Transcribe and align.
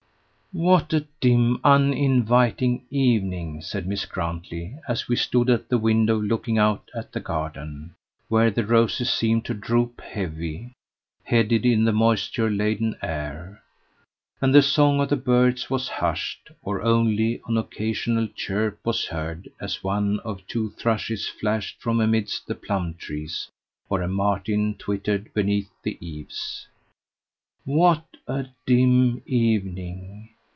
"What 0.53 0.91
a 0.91 1.05
dim, 1.21 1.61
uninviting 1.63 2.83
evening!" 2.89 3.61
said 3.61 3.87
Miss 3.87 4.05
Grantley 4.05 4.75
as 4.85 5.07
we 5.07 5.15
stood 5.15 5.49
at 5.49 5.69
the 5.69 5.77
window 5.77 6.19
looking 6.19 6.57
out 6.57 6.91
at 6.93 7.13
the 7.13 7.21
garden, 7.21 7.95
where 8.27 8.51
the 8.51 8.65
roses 8.65 9.09
seemed 9.09 9.45
to 9.45 9.53
droop 9.53 10.01
heavy 10.01 10.73
headed 11.23 11.65
in 11.65 11.85
the 11.85 11.93
moisture 11.93 12.49
laden 12.49 12.97
air, 13.01 13.63
and 14.41 14.53
the 14.53 14.61
song 14.61 14.99
of 14.99 15.07
the 15.07 15.15
birds 15.15 15.69
was 15.69 15.87
hushed, 15.87 16.51
or 16.61 16.81
only 16.81 17.39
an 17.47 17.57
occasional 17.57 18.27
chirp 18.27 18.77
was 18.83 19.05
heard 19.07 19.47
as 19.61 19.85
one 19.85 20.19
or 20.25 20.37
two 20.49 20.71
thrushes 20.71 21.29
flashed 21.29 21.79
from 21.81 22.01
amidst 22.01 22.45
the 22.45 22.55
plum 22.55 22.95
trees, 22.95 23.47
or 23.87 24.01
a 24.01 24.07
martin 24.09 24.75
twittered 24.75 25.33
beneath 25.33 25.69
the 25.83 25.97
eaves. 26.05 26.67
"What 27.63 28.17
a 28.27 28.47
dim 28.65 29.21
evening! 29.25 30.27